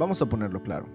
[0.00, 0.86] Vamos a ponerlo claro.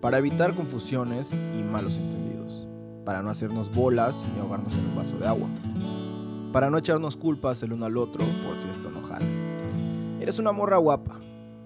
[0.00, 2.66] Para evitar confusiones y malos entendidos.
[3.04, 5.46] Para no hacernos bolas ni ahogarnos en un vaso de agua.
[6.52, 9.24] Para no echarnos culpas el uno al otro por si esto no jala.
[10.20, 11.20] Eres una morra guapa.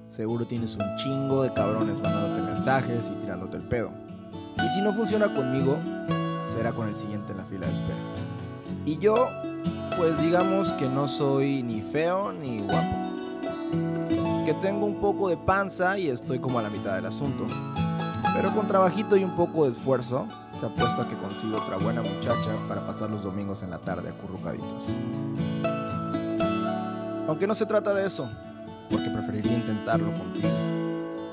[0.09, 3.93] Seguro tienes un chingo de cabrones mandándote mensajes y tirándote el pedo.
[4.63, 5.79] Y si no funciona conmigo,
[6.45, 7.97] será con el siguiente en la fila de espera.
[8.85, 9.31] Y yo,
[9.97, 13.06] pues digamos que no soy ni feo ni guapo.
[14.47, 17.49] Que tengo un poco de panza y estoy como a la mitad del asunto.
[18.33, 20.29] Pero con trabajito y un poco de esfuerzo,
[20.61, 24.09] te apuesto a que consigo otra buena muchacha para pasar los domingos en la tarde
[24.09, 24.87] acurrucaditos.
[27.27, 28.31] Aunque no se trata de eso,
[28.89, 30.49] porque preferiría intentarlo contigo.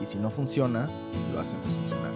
[0.01, 0.89] Y si no funciona,
[1.35, 2.13] lo hacemos funcionar.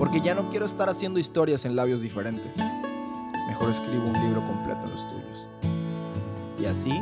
[0.00, 2.56] Porque ya no quiero estar haciendo historias en labios diferentes.
[3.46, 5.46] Mejor escribo un libro completo en los tuyos.
[6.58, 7.00] Y así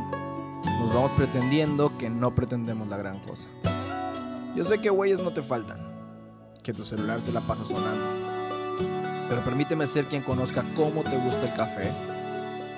[0.65, 3.49] nos vamos pretendiendo que no pretendemos la gran cosa.
[4.55, 5.79] Yo sé que güeyes no te faltan,
[6.63, 8.05] que tu celular se la pasa sonando.
[9.29, 11.93] Pero permíteme ser quien conozca cómo te gusta el café,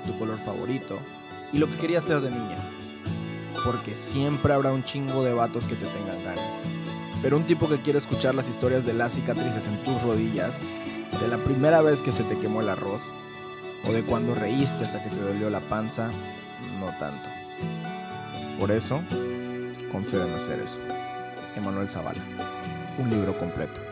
[0.05, 0.98] tu color favorito
[1.52, 2.56] y lo que querías ser de niña.
[3.64, 6.61] Porque siempre habrá un chingo de vatos que te tengan ganas.
[7.22, 10.61] Pero un tipo que quiere escuchar las historias de las cicatrices en tus rodillas,
[11.20, 13.12] de la primera vez que se te quemó el arroz,
[13.89, 16.11] o de cuando reíste hasta que te dolió la panza,
[16.78, 17.41] no tanto.
[18.58, 19.02] Por eso,
[19.91, 20.80] concédeme hacer eso.
[21.56, 22.22] Emanuel Zavala.
[22.98, 23.91] Un libro completo.